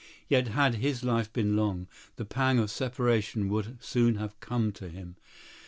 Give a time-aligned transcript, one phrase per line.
[0.27, 4.89] Yet had his life been long, the pang of separation would soon have come to
[4.89, 5.15] him.